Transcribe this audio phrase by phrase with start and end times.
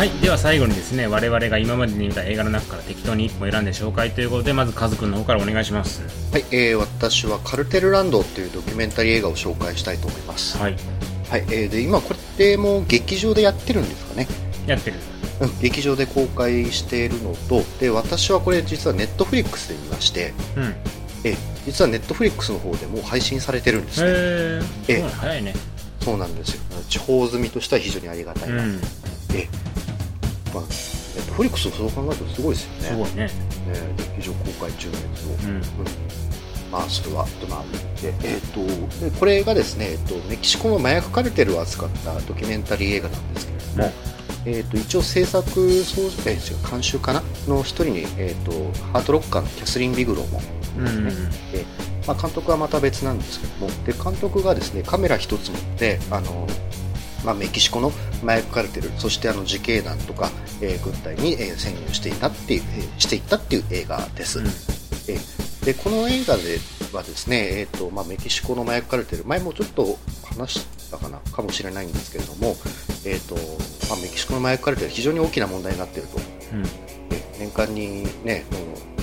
[0.00, 0.10] はい。
[0.22, 6.00] では最後にですね我々が今までに見た映画の中から適当に1本選んで紹介ということでまずカズくんの方からお願いします。
[6.32, 10.56] はい、えー、私はカルテルランドというドキュメンタリー映画を紹介したいと思います。
[10.56, 10.76] はい。
[11.28, 14.26] はい、えー、で今これも劇場でやってるんですかね？
[14.66, 14.96] やってる。
[15.42, 20.64] うん、劇場で公開しているのと、で私はこれ実はネットフリックスで見まして、うん。
[20.64, 20.74] へ
[21.24, 21.36] えー
[21.66, 24.08] 実はネットフリックスの方でもう配信されてるんですね。
[24.08, 25.52] ええ早いね。
[26.00, 26.62] そうなんですよ。
[26.88, 28.64] 地方済みとしては非常にありがたいな。
[28.64, 28.80] うん。
[29.34, 29.46] え
[31.40, 32.88] トフリックスそう考えるとすごいですよね。
[32.88, 33.24] すごいね。
[33.24, 33.30] ね
[34.16, 35.48] 劇場公開中のやつを。
[35.48, 35.62] うん。
[36.70, 43.92] まあ、それはとまあで、えー、とでこれがですね、えー、とメキシコの麻薬カルテルを扱ったドキュメンタリー映画なんですけれども、
[44.44, 48.52] えー、と一応制作総、えー、違う監修かなの一人に、えー、と
[48.92, 50.40] ハートロッカーのキャスリン・ビグローも、
[50.78, 51.64] うんうんで
[52.06, 56.46] まあ、監督はまた別なんですけどもで監督がですねカメラ一つ持ってあの、
[57.24, 57.90] まあ、メキシコの
[58.22, 64.38] 麻薬カルテルそしてあの自警団とか、えー軍隊に、えー潜入していたっていう、えーしていったっていう映画です。
[64.38, 64.46] うん。
[64.46, 66.58] えーでこの映画で
[66.90, 72.56] はですね、えーとまあ、メキシコの麻薬カルテル前もちょっと話したかなかもしれないんですけれども、
[73.04, 73.34] えーと
[73.90, 76.16] まあ、メキシコの麻薬カルテル非常に大きな問題になっていると。
[76.16, 76.20] う
[76.56, 76.64] ん。
[77.12, 78.62] え年間に、ね、もう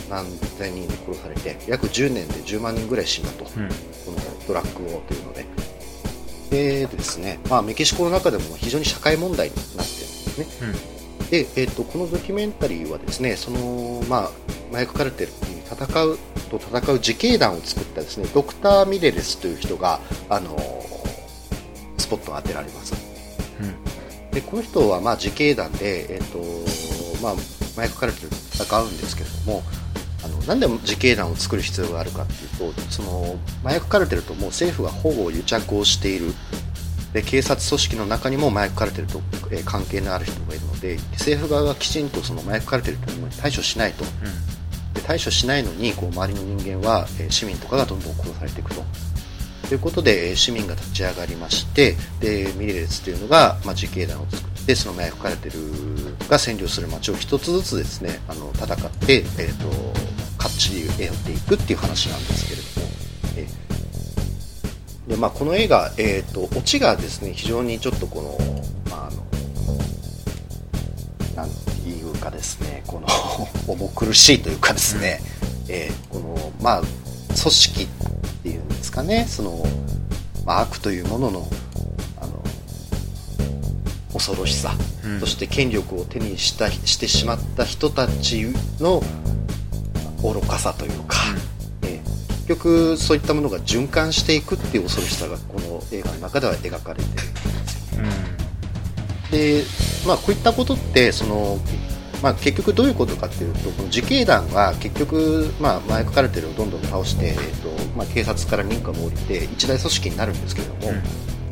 [0.10, 0.26] 何
[0.58, 3.64] 千人で殺されて約10年で10万人ぐらい死んだと、こうん。
[3.68, 3.70] の
[4.48, 5.46] ドラッグ王というので。
[6.50, 10.48] でですね、まあ、メキシコの中でも非常に社会問題になっているんですね。
[10.62, 10.97] うん
[11.30, 14.32] で、えー、とこのドキュメンタリーはですねその、まあ、
[14.72, 16.18] 麻薬カルテルに戦う
[16.50, 20.56] と戦う自警団を作ったですねドクター・ミレレスという人が、あの
[21.98, 22.96] スポットが当てられます。
[24.32, 29.64] でこの人はまあ自警団で、えーとまあ、麻薬カルテルと戦うんですけれども
[30.24, 32.34] あのなんで自警団を作る必要があるかって
[32.64, 36.34] いうとその麻薬カルテルともう政府が保護癒着をしている
[37.14, 44.04] で警察組織の中にも麻薬カルテルと、えー関係のある人がいるので政府側がきちんとその麻薬カルテルというものに対処しないと。
[44.94, 48.84] で対処しないのにこう周りの人間は、えー市民とかがどんどん殺されていくと。
[49.68, 55.60] ということで、えー市民が立ち上がりましてでミレレツというのが、まあ、自警団を作ってその麻薬カルテル
[56.30, 59.68] が占領する街を一つずつですねあの戦って、えー、と
[60.38, 62.77] 勝ち得ていくっていう話なんですけれども、
[65.18, 68.38] まあ、この映画、えー、とオチがですね非常にちょっとこの、
[68.90, 69.26] まあ、あの
[71.36, 73.08] なんていうかですねこの
[73.68, 75.22] 重苦しいというかですね、
[75.68, 76.82] えーこのまあ
[77.28, 77.88] 組織っ
[78.44, 79.64] ていうんですかねその、
[80.46, 81.48] まあ、悪というものの
[82.20, 82.44] あの
[84.14, 84.74] 恐ろしさ、
[85.06, 85.20] うん。
[85.20, 88.48] そして権力を手にしたしてしまった人たち
[88.80, 89.04] の
[90.24, 91.57] 愚かさというか、えー
[92.48, 97.38] 結局そういったものが循環していくっていう恐ろしさがこの映画の中では描かれている
[99.32, 99.64] で、
[100.08, 101.58] まあ、こういったことってその、
[102.24, 110.94] まあ、結局どういうことかっていうとこの自警団は結局、まあ、麻薬カルテルをどんどん倒して、えーとまあ、警察から認可も下りて一大組織になるんですけれども、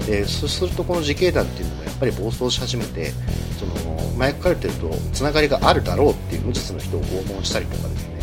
[0.06, 3.12] でそうするとこの自警団っていうのがやっぱり暴走し始めて
[3.60, 8.15] その麻薬カルテルとつながりがあるだろうっていう無実の人を拷問したりとかですね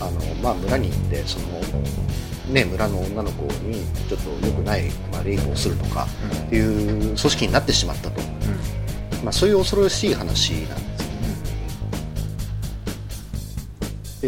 [0.00, 1.46] あの、まあ、村に行ってその、
[2.52, 6.06] ね、村の女の子にちょっと良くない、まあ、レイプをするとか
[6.46, 8.20] っていう組織になってしまったと。
[9.24, 11.02] まあ、そういう恐ろしい話なんです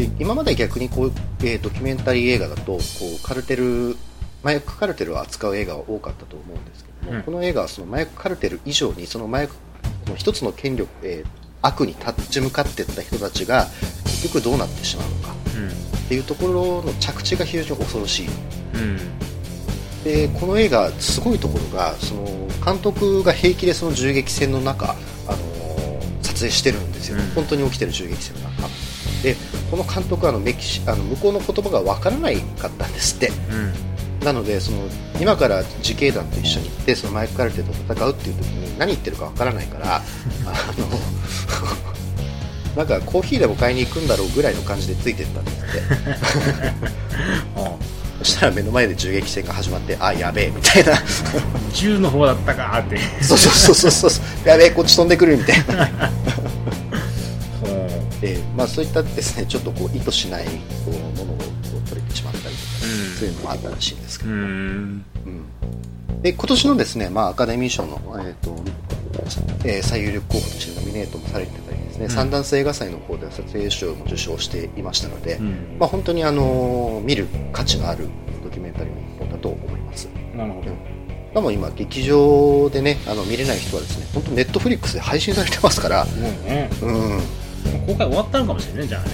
[0.02, 0.08] よ。
[0.08, 3.96] で今まで逆にこう、えードキュメンタリー映画だとこうカルテル
[4.42, 7.22] 麻薬カルテルを扱う映画が多かったと思うんですけども、うん。
[7.24, 9.54] この映画はその麻薬カルテル以上にその麻薬
[10.04, 13.66] その一つの権力、えー悪に立ち向かっていった人たちが
[14.04, 15.34] 結局どうなってしまうのか
[15.66, 18.28] っていうところの着地が非常に恐ろしい。
[20.04, 22.24] でこの映画すごいところがその
[22.64, 24.94] 監督が平気でその銃撃戦の中、
[25.26, 25.78] あのー
[26.22, 27.26] 撮影してるんですよ、うん。
[27.34, 28.68] 本当に起きてる銃撃戦の中。
[29.22, 29.34] で
[29.70, 33.32] この監督はあのメキシあの向こうの言葉が分からないかったんですって。
[34.24, 34.88] なのでその
[35.20, 40.02] 今から自警団と一緒に行ってそのマイク・カルテと戦うっていう時に何言ってるか分からないから あ
[40.76, 40.86] の
[42.78, 45.80] なんかコーヒーでも買いに行くんだろうぐらいの感じでついてったんですって
[48.18, 50.92] そしたら目の前で銃撃戦が始まってあやべえみたいな。
[51.72, 52.96] 銃の方だったかって。
[53.20, 54.48] そうそうそうそうそう。
[54.48, 55.88] やべえこっち飛んでくるみたいな、
[58.22, 60.50] えーまあ、そういったですねちょっとこう意図しないこ
[60.86, 61.36] うものを
[61.88, 62.58] 取れてしまったりとか、
[63.18, 64.38] そういうのもあったらしいんですけど、うん。
[64.38, 65.28] う
[66.14, 66.22] ん。
[66.22, 68.56] で今年のですね、まあ、アカデミー賞の、えーと
[69.64, 71.67] えー最有力候補としてノミネートもされて
[71.98, 72.10] ね、うん。
[72.10, 75.76] サンダンス映画祭の方では撮影賞も受賞していましたので、うん。
[75.78, 78.08] まあ、本当に、あのー見る価値のある
[78.42, 80.08] ドキュメンタリーの本だと思います？
[80.34, 80.70] なるほど。
[81.34, 86.04] かも今劇場でねあの見れない人はですね本当ネットフリックスで配信されてますから。
[86.04, 86.70] ね。
[86.82, 87.20] うん。
[87.86, 89.10] 公開終わったのかもしれないねじゃあね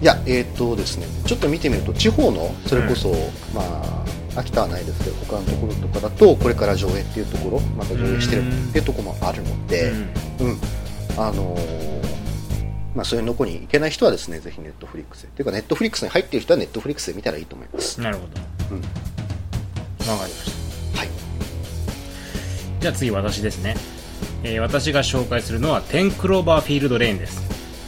[0.00, 3.10] いやえっ、とですねちょっと見てみると地方のそれこそ、
[3.54, 4.04] まあ
[4.36, 9.90] 秋田はないですけど他のところとかだとこれから上映っていうところまた上映してるっていうところもあるので、
[10.40, 10.46] うん。
[10.46, 10.58] うん、
[11.18, 11.89] あのー
[12.94, 15.28] まあ、そういうのこに行けない人はですね、ぜひネットフリックスで。
[15.28, 18.00] っていうか、ネットフリックスに入っている人はネットフリックスで見たらいいと思います。
[18.00, 18.24] なるほ
[18.72, 18.80] うん。
[18.80, 20.52] どわかりまし
[20.92, 21.08] たはい。
[22.80, 23.76] じゃあ次私ですね、
[24.42, 27.40] えー私が紹介するのは10クローバーフィールドレーンです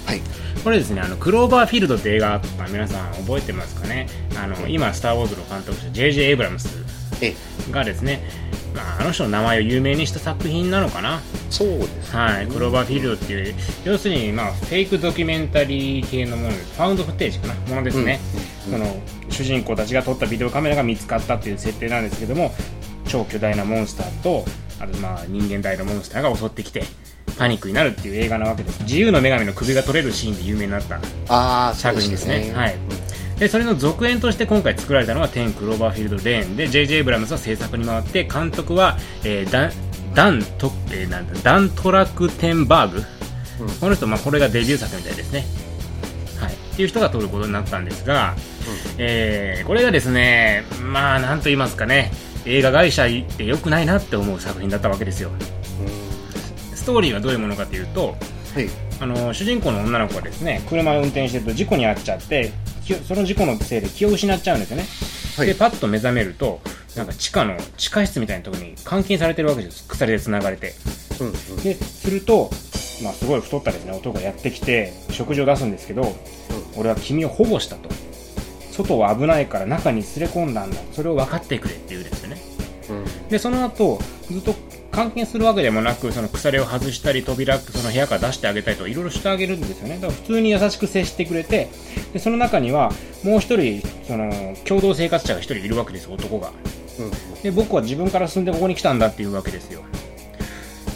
[0.07, 0.21] はい。
[0.63, 4.07] これですねあのクローバーフィールドって映画あった皆さん覚えてますかね？
[4.37, 6.29] あの今「スター・ウォーズ」の監督者 J.J.
[6.29, 6.69] エイブラムス
[7.23, 7.35] え、
[7.71, 8.23] がですね、
[8.75, 11.21] まあ、あの人の名前を有名にした作品なのかな？
[11.51, 12.17] そうです。
[12.17, 13.55] はい、クローバーフィールドっていう、
[13.85, 18.21] 要するに、まあ、フェイクドキュメンタリー系のもので、ファウンドフッテージかな、ものですね。
[18.29, 22.53] うんうんその主人公たちが撮ったビデオカメラが見つかったっていう設定なんですけども、
[23.09, 24.45] 超巨大なモンスターと、
[24.79, 26.85] あとまあ人間大のモンスターが襲ってきて、
[27.39, 28.83] パニックになるっていう映画なわけです。
[28.83, 32.53] 自由の女神の首が取れるシーンで有名になった作品ですね。
[32.55, 33.02] はいうん。
[33.43, 37.03] で、それの続編として今回作られたのが10クローバーフィールドレーンで、J.J.
[37.03, 39.73] ブラムスは制作に回って、監督は、えーダン、
[40.15, 42.99] ダント、えーなんだ、ダントラクテンバーグ。
[42.99, 43.05] うん
[43.81, 45.45] この人、まあ、これがデビュー作みたいですね。
[46.39, 46.53] はい。
[46.53, 48.37] っていう人が撮ることになったんですが、
[48.99, 52.13] えーこれがですね、まあ、なんと言いますかね、
[52.47, 55.31] 映画会社って良くないなって思う作品だったわけですよ。
[55.31, 58.17] うんストーリーはどういうものかというと、
[58.55, 58.69] はい。
[59.01, 62.53] あの主人公の女の子がですね車を運転してると事故に遭っちゃって
[63.07, 64.85] その事故のせいで気を失っちゃうんですよね、
[65.37, 65.47] はい。
[65.47, 66.61] でパッと目覚めると
[66.97, 70.75] なんか地下の地下室みたいなところに監禁されてるわけです鎖で繋がれて。
[71.21, 71.63] うんうん。
[71.63, 72.51] ですると、
[73.03, 73.93] まあ、すごい太ったですね。
[73.93, 76.15] 男がやってきて食事を出すんですけど
[76.77, 77.89] 俺は君を保護したと。
[78.73, 80.77] 外は危ないから中に連れ込んだんだ。
[80.93, 82.41] それを分かってくれって言うんですよね。
[82.91, 83.29] うん。
[83.29, 83.99] でその後
[84.31, 84.55] ずっと
[84.95, 91.71] 監禁するわけでもなくその鎖を外したり扉その部屋から出してあげたりといろいろしてあげるんですよねだから普通に優しく接してくれて
[92.13, 92.93] でその中には
[93.25, 96.53] もう一人その共同生活者が一人いるわけです男が
[96.99, 97.43] うん。
[97.43, 99.83] で僕は自分から住んでここに来たんだっていうわけですよ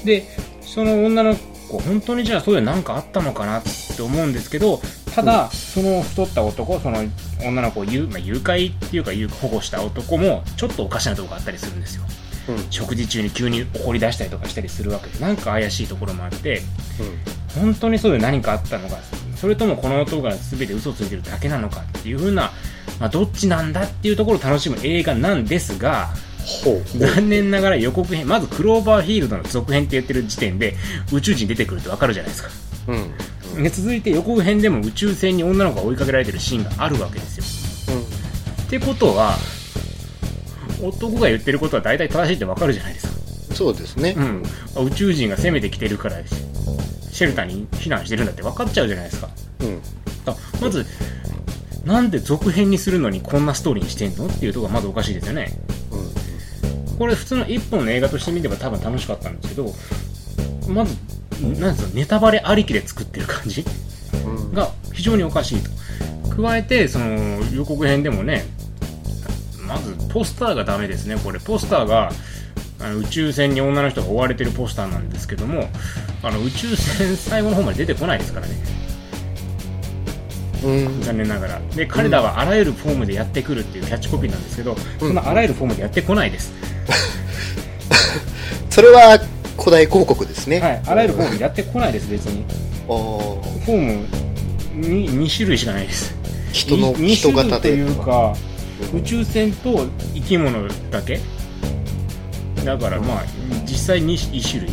[0.05, 0.25] で
[0.61, 1.35] その女の
[1.69, 3.63] 子本当にじゃあそういうなんかあったのかなっ
[3.97, 4.81] て思うんですけど
[5.15, 6.99] ただ、その太った男その
[7.43, 12.16] 女の子を誘,、まあ、誘拐っていうか誘保護した男もちょっとおかしなところがあったりするんですようん。
[12.71, 16.63] 食事中に急に怒り出したりとかしたりするわけでなんか怪しいところもあって
[17.57, 17.63] うん。
[17.63, 18.97] 本当にそういう何かあったのか
[19.37, 22.53] それともこの男が全て嘘をついてるだけなのかっていう風な、
[23.01, 26.11] まあ、どっちなんだっていうところを楽しむ映画なんですが。
[26.97, 30.77] 残念ながら予告編まずクローバーフィールドの続編って言ってる時点で
[31.13, 32.51] 宇宙人出てくるってわかるじゃないですか
[32.87, 33.15] うん。
[33.57, 33.63] うん。
[33.65, 37.99] で続いて予告編でも宇宙船に女の子が追いかけられてるシーンがあるわけですよ
[38.67, 39.37] ってことは
[40.83, 43.07] 男が言ってることは大体正しいってわかるじゃないです
[43.49, 44.15] かそうですね。
[44.77, 49.29] うん、宇宙人が攻めてきてるからシェルターに避難してるんだって分かっちゃうじゃないですか
[49.61, 49.81] うん。
[50.27, 50.85] あまず
[51.85, 55.49] なんで続編にするのにこんなストーリーにしてんのっていうところがまずおかしいですよね
[56.93, 56.99] うん。
[56.99, 59.73] これ普通の一本の映画として見れば多分楽しかったんですけど
[60.73, 60.95] まず
[61.61, 63.65] なんですかネタバレありきで作ってる感じ
[64.27, 64.53] うん。
[64.53, 65.71] が非常におかしいと
[66.43, 67.07] 加えてその
[67.55, 68.45] 予告編でもね
[69.67, 71.17] まずポスターがダメですね。
[71.17, 72.11] これポスターが
[72.81, 75.69] あの宇宙船に女の人が追われてるポスターなんですけども
[76.23, 78.55] あの宇宙船最後の方まで出てこないですからね。
[80.65, 81.03] うん。
[81.03, 81.61] 残念ながら。
[81.75, 86.53] で彼らはあらゆるフォームでやってくるっていうキャッチコピーなんですけど、そのあらゆるフォームでやってこないです、
[88.71, 89.19] それは
[89.59, 90.61] 古代広告ですね。
[90.61, 92.45] はい、あらゆるフォームでやってこないです別に。
[92.87, 94.07] フォーム
[94.75, 96.15] に 2, 種類しかないです。
[96.53, 97.71] 人の、に人二種類と型で。
[97.71, 98.35] いうか
[98.95, 101.21] 宇宙船と生き物だけ？
[102.65, 103.25] だからまあ
[103.65, 104.71] 実際に1種類。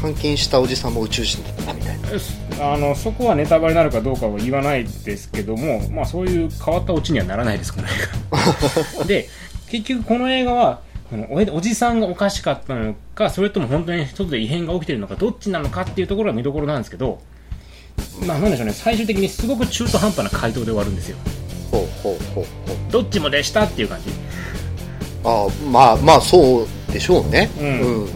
[0.00, 2.72] 監禁したおじさんも宇宙人だったみたいな。
[2.72, 7.90] あのそこはネタバレになるかどうかは言わないですけども、まあ、そういう変わったオチにはならないですこの映
[8.98, 9.28] 画で
[9.68, 10.82] 結局この映画は
[11.52, 17.20] おじさんがおかしかったのかそれとも本当に一つで異変が起きてるのかどっちなのかっていうところが見どころなんですけど
[18.26, 18.72] まあなんでしょうね。
[18.72, 21.16] 最終的にすごく中途半端な回答で終わるんですよ
[21.70, 22.92] ほうほうほうほう。
[22.92, 24.10] どっちもでしたっていう感じ？
[25.24, 27.50] ああ、まあまあそうでしょうね。
[27.60, 27.80] うん。
[28.02, 28.08] うん。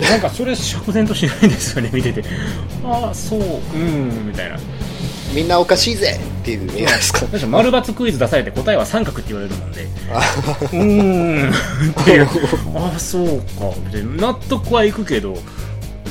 [0.00, 2.24] なんかそれ釈然としないですよね見てて。
[2.84, 4.58] ああそううんみたいな。
[5.34, 7.20] みんなおかしいぜっていう映画ですか。
[7.20, 9.86] だって丸×クイズ出されて答えは三角って言われるもんで。
[10.12, 12.28] あうーんっていう。
[12.76, 13.90] ああそうか。
[13.92, 15.36] で納得はいくけど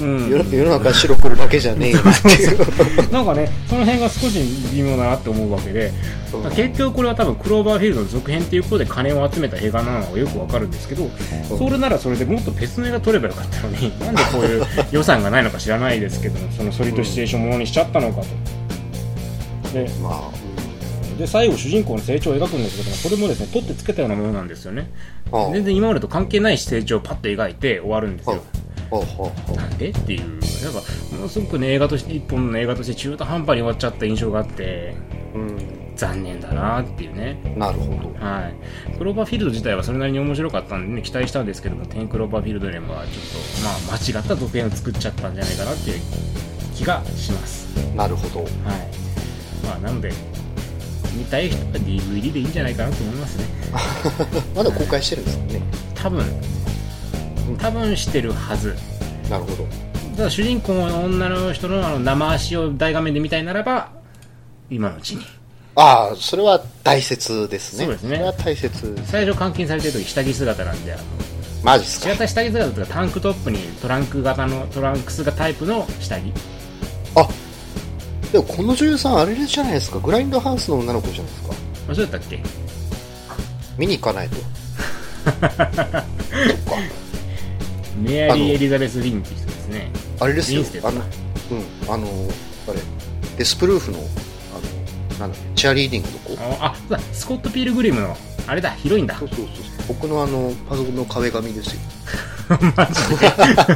[0.02, 0.30] うん。
[0.30, 2.04] 世の中白黒だけじゃねえよ。
[2.04, 4.40] なっていうなんかねその辺が少し
[4.74, 5.92] 微妙だなって思うわけで、
[6.34, 6.52] うん。
[6.52, 11.10] 結局これは多分クローバーフィールドの続編っていうことで金を集めた映画なのがよくわかるんですけど、
[11.58, 18.28] それならそれでもっと別の映画撮ればよかったのに なんでこういう予算がないのか知らないですけどもそのソリッドシチュエーションものにしちゃったのかと。
[19.74, 20.32] でま
[21.20, 24.90] で最後主人公の成長を描くんですけどもこれもですね取ってつけたようなものなんですよね。
[25.34, 25.52] ああ。
[25.52, 28.42] 全然今までと関係ない成長をパッと描いて終わるんですよ、
[28.90, 29.58] ほうほうほう。
[29.58, 29.90] なんで？
[29.90, 30.40] っていう。
[30.64, 30.82] なんか
[31.14, 34.94] ものすごくね映画として一本の映画として中途半端に終わっちゃった印象があって
[35.34, 35.58] うん
[35.96, 37.38] 残念だなっていうね。
[37.58, 38.14] なるほど。
[38.26, 38.50] は
[38.94, 38.98] い。
[38.98, 46.00] クローバーフィールド自体はそれなりに面白かったんでね期待したんですけどもテンクローバーフィールドでもはちょっとまあ間違った続編を作っちゃったんじゃないかなっていう
[46.76, 47.68] 気がします。
[47.96, 48.44] なるほど。
[48.44, 48.50] はい。
[49.66, 50.12] まあなので
[51.16, 53.46] 見たい人は DVD でいいんじゃないかなと思いますね。
[54.56, 55.62] まだ公開してるんですかね。
[55.96, 56.24] 多分
[57.58, 58.76] 多分してるはず。
[59.30, 59.68] なるほど。
[60.18, 63.90] ただ主人公の女の人のあの生足を大画面で見たいならば
[64.70, 65.24] 今のうちに。
[65.76, 67.86] ああそれは大切ですね。
[67.86, 68.18] そうですね。
[68.18, 68.98] れは大切。
[69.06, 71.04] 最初監禁されてる時下着姿なんであの
[71.64, 72.10] マジっすか？
[72.10, 76.34] 違った下着姿とかタンクトップにトランク型のトランクスがタイプの下着。
[77.16, 77.28] あ
[78.32, 80.00] でもこの女優さんあれじゃないですか？
[80.00, 81.54] グラインドハウスの女の子じゃないですか？
[81.90, 82.44] あそうだったっけ？
[83.78, 84.36] 見に行かないと。
[84.36, 86.04] そっか
[88.00, 89.92] メアリー・エリザベス・リンっですね。
[90.20, 90.64] あれですよ。
[90.84, 92.08] あのうんあの
[92.68, 92.80] あれ
[93.38, 96.64] デスプルーフのあのなんだっけチアリーディングの子。
[96.66, 98.16] ああスコット・ピールグリムの
[98.48, 99.16] あれだヒロインだ。
[99.18, 99.46] そうそうそう。
[99.88, 101.82] 僕のあのパソコンの壁紙ですよ。
[102.76, 103.32] マジで？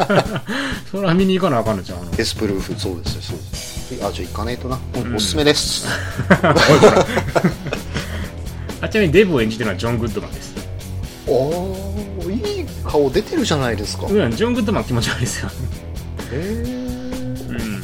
[0.90, 5.16] それは見に行かなあかんのちゃデスプルーフそうですよそうですあじゃあ行かないとな、うん。
[5.16, 5.86] おすすめです。
[8.82, 10.54] あちなみにデブを演じてるのはジョン・グッドマンです。
[11.28, 11.93] おー。
[11.93, 11.93] いい
[12.94, 14.06] 顔出てるじゃないですか。
[14.06, 15.50] うんジョン・グッドマン気持ち悪いですよ。
[15.50, 15.54] へ
[16.32, 16.40] え
[17.50, 17.82] うん。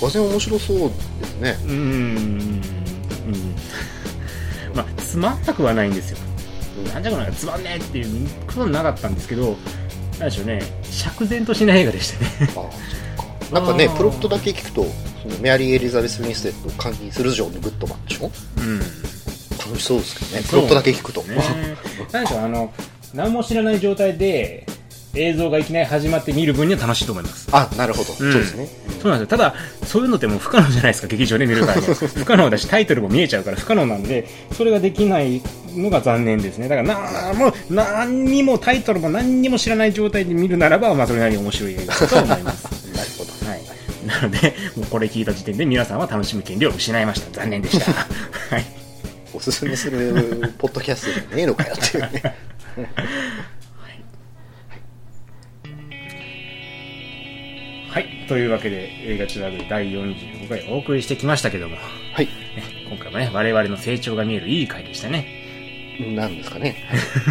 [0.00, 1.56] 面白そうですね。
[1.64, 1.76] うーん。
[1.76, 2.62] うん。
[4.76, 6.18] まあつまんなくはないんですよ。
[6.94, 9.56] なんじゃこれつまんねえっていうことはなかったんですけど
[10.20, 10.62] なんでしょうね。
[10.84, 12.30] 釈然としない映画でしたね。
[12.40, 13.60] ああそっか。
[13.60, 14.86] なんかねプロットだけ聞くと
[15.20, 18.78] そのメアリー・エリザベス・ウィンステッドを監禁する上のグッドマンでしょうん。
[18.78, 20.48] 楽しそうですけどね。
[20.48, 21.36] プロットだけ聞くと、ね
[22.12, 22.72] なんでしょうあの
[23.14, 24.66] 何も知らない状態で
[25.14, 27.48] 映像がいきなり始まって見る分には楽しいと思います。
[27.52, 28.16] あなるほど、うん。
[28.16, 28.68] そうですね。
[29.02, 29.36] そうなんですよ。
[29.36, 29.54] ただ
[29.84, 31.08] そういうのってもう不可能じゃないですか。
[31.08, 35.42] 劇場で見るから不可能だしタイトルも見えちゃうから不可能なんでそれができない
[35.74, 36.68] のが残念ですね。
[36.68, 42.64] だからなもう何にもタイトルも何にも知らない状態で見るならば、まあ、それなりに面白い映画だと思います。
[42.96, 43.50] なるほど。
[43.50, 43.60] はい、
[44.06, 47.92] なのでもうこれ聞いた時点で皆さんは楽しむ権利を失いました残念でした。
[48.54, 48.64] はい。
[49.34, 52.51] おすすめするポッドキャストじゃねえのかよっていうね
[57.90, 58.26] はい。
[58.26, 61.76] というわけで、映画チラブ第45回お送りしてきましたけども、
[62.14, 62.26] はい。
[62.26, 62.32] ね
[62.88, 65.26] 今回もね、我々の成長が見えるいい回でしたね。
[66.14, 66.76] なんですかね。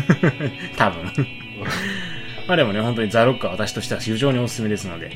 [0.77, 1.05] 多分。
[2.48, 5.12] まあでもね、本当にザ・ロックは私としては非常におすすめですので、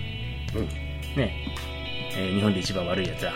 [0.55, 0.67] うん。
[1.15, 1.31] ね、
[2.17, 3.33] えー日本で一番悪いやつは。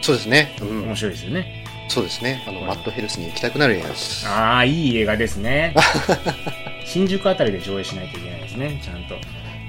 [0.00, 0.82] そうですね、うん。
[0.82, 1.61] 面白いですよね。
[1.92, 5.74] そうですねあのマットヘルスに行きたくなる映画ですああ、いい映画ですね。
[6.86, 9.16] 新宿あたりで上映しないといけないですね、ちゃんと。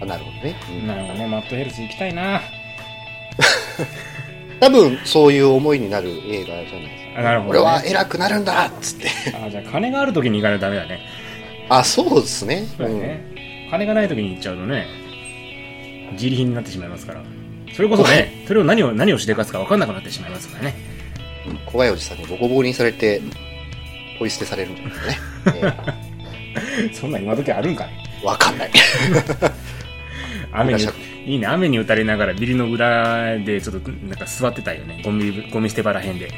[0.01, 2.41] あなるほどね、うんなるほどね、マットヘルス行きたいな。
[4.61, 7.59] 多分そういう思いになる映画じゃないですか、あなるほど、ね。
[7.59, 9.09] 俺は偉くなるんだっつって
[9.45, 11.01] あじゃあ金がある時に行かないとダメだね。
[11.67, 13.21] あそうですねそうだね、
[13.69, 14.87] 金がない時に行っちゃうとね、
[16.13, 17.21] 自利品になってしまいますから。
[17.73, 20.92] それこそね、それを何を、何をしでかすか分かんなくなってしまいますからね。
[21.47, 23.21] うん怖いおじさんにボコボコにされて
[24.19, 24.93] ポイ捨てされるんだよね、
[26.89, 28.03] えそんな今時あるんかね。
[28.21, 28.71] ーわかんない
[30.51, 30.87] 雨にい
[31.25, 35.01] いいね、雨に打たれながらビルの裏でちょっとなんか座ってたよね。
[35.03, 36.29] ゴミ、ゴミ捨て場らへんで。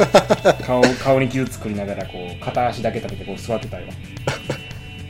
[0.64, 3.86] 顔、顔に傷作りながらこう、片足だけ立ててこう座ってたよ。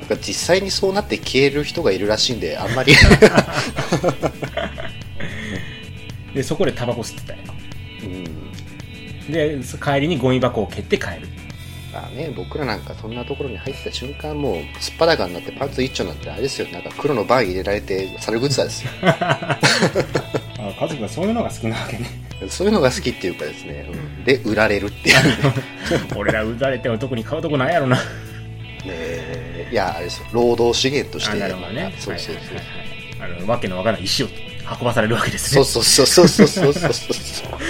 [0.00, 2.92] なんか実際にそうなって消える人がいるらしいんであんまり
[6.34, 7.38] で、そこでタバコ吸ってたよ。
[9.28, 11.28] うんで、帰りにゴミ箱を蹴って帰る。
[11.94, 16.66] まあね、僕らなんかそんなところに入ってた瞬間もうすっぱだかになってパンツ一丁になってあれですよ。
[16.72, 18.90] なんか黒のバン入れられて猿グッズですよ。
[19.06, 19.58] あ、
[20.80, 22.06] 家族がそういうのが好きなわけね。
[22.50, 24.24] そういうのが好きっていうかですね、うん。
[24.24, 25.16] で売られるっていう。
[25.16, 25.20] ね
[26.16, 27.96] 俺ら打たれても特に買うとこないやろな。
[27.96, 28.02] ね
[29.70, 30.26] いやあれですよ。
[30.32, 31.94] 労働資源としあてなるほどね。
[32.00, 33.38] そうそうそう、はいはいはいはい。
[33.38, 34.28] あの、わけのわからない石を
[34.70, 35.64] 運ばされるわけですね。
[35.64, 37.14] そうそうそうそうそうそうそうそう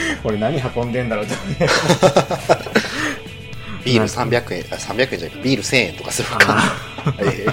[0.22, 1.34] これ何運んでんだろうって。
[3.84, 7.46] ビール300円あ300円じゃなくてビール1000円とかするかあら、 え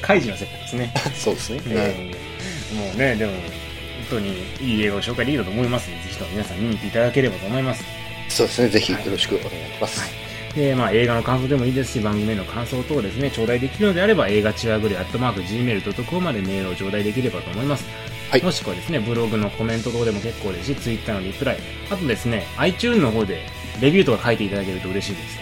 [0.00, 0.92] カイジの世界ですね。
[0.96, 2.10] えそうですね、え
[2.74, 3.40] もうね、でも、本
[4.10, 7.84] 当にいい映画を紹介できたと思いますので、ぜひとも皆さん見に行っていただければと思います。
[8.30, 10.00] そうですね、ぜひよろしくお願いします。
[10.00, 17.84] はいで、まあ、映画の感想でもいいですし、番組への感想等をですね、頂戴できるのであれば、映画チワグリアットマーク Gmail.com までメールを頂戴できればと思います。
[18.30, 21.58] はいもしくはですね、ブログのコメント等でも結構ですし、Twitter のリプライ、
[21.90, 23.46] あとですね、iTunes の方で
[23.80, 25.38] レビューとか書いていただけると嬉しいです。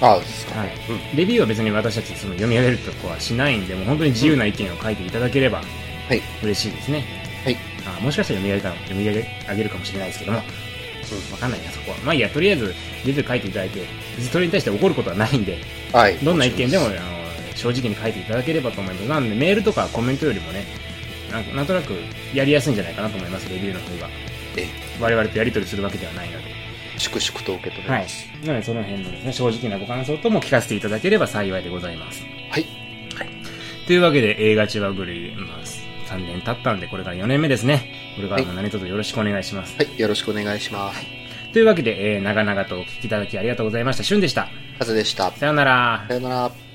[0.00, 0.60] ああ、ですか。
[0.60, 1.16] はいうん。
[1.16, 6.22] レビューは別に私たちその読み上げるとかはしないんで、もう本当に自由な意見を書いていただければはい。
[6.42, 7.04] 嬉しいですね。
[7.44, 7.56] はい。
[7.84, 10.44] あもしかしたら読み上げた読み上げるかもしれないですけども、わ
[11.38, 11.98] かんないな、そこは。
[11.98, 12.74] まあいいや、とりあえず、
[13.04, 13.80] レビュー書いていただいて、
[14.16, 15.58] 別にそれに対して怒ることはないんで、
[15.92, 16.16] はい。
[16.18, 16.96] どんな意見でも、あの、
[17.54, 19.08] 正直に書いていただければと思います。
[19.08, 20.64] なんで、メールとかコメントよりもね、
[21.32, 21.94] なんなんとなく
[22.34, 24.06] やりやすいんじゃないかなと思います、レビューの方が。
[24.06, 24.12] ろ
[24.52, 25.00] んです。
[25.00, 26.44] 我々とやり取りするわけではないので。
[26.48, 26.52] え
[26.96, 28.26] え、粛々と受け止めはいます。。
[28.44, 32.22] なので、その辺のですね、正直なご感想とも聞かせていただければ幸いでございます。
[32.50, 32.66] はい。
[33.86, 35.58] というわけで、映画千葉ぐり、まあ、
[36.12, 38.14] 3年経ったんで、これから4年目ですね。
[38.16, 39.76] これからも何卒よろしくお願いします。
[39.76, 39.98] はい。
[39.98, 41.04] よろしくお願いします。
[41.52, 44.04] というわけで、えー長々とお聞きいただきありがとうございました。
[44.04, 44.48] しゅんでした。
[44.78, 45.30] カズでした。
[45.32, 46.14] さようならさ。
[46.14, 46.71] よなら。